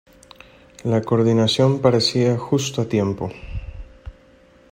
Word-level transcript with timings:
La 0.83 0.99
coordinación 1.03 1.79
parecía 1.79 2.35
justo 2.35 2.81
a 2.81 2.89
tiempo. 2.89 3.29